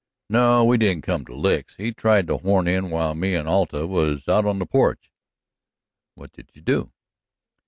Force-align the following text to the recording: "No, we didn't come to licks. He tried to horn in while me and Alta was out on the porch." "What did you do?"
"No, 0.31 0.65
we 0.65 0.79
didn't 0.79 1.03
come 1.03 1.25
to 1.25 1.35
licks. 1.35 1.75
He 1.75 1.91
tried 1.93 2.25
to 2.25 2.37
horn 2.37 2.67
in 2.67 2.89
while 2.89 3.13
me 3.13 3.35
and 3.35 3.47
Alta 3.47 3.85
was 3.85 4.27
out 4.27 4.47
on 4.47 4.57
the 4.57 4.65
porch." 4.65 5.11
"What 6.15 6.31
did 6.31 6.49
you 6.55 6.63
do?" 6.63 6.91